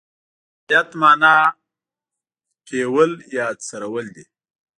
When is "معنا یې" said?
0.99-1.55